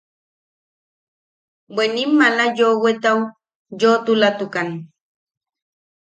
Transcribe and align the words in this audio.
Bwe 1.73 1.85
ne 1.87 1.93
nim 1.95 2.11
maala 2.19 2.45
yoʼowetau 2.57 3.19
yoʼotulatukan. 3.79 4.67